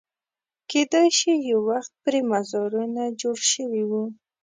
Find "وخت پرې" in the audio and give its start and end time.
1.69-2.19